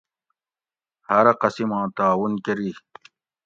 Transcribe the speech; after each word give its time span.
ہارہ 1.07 1.33
قسماں 1.41 1.85
تعاون 1.95 2.33
کۤری 2.45 2.71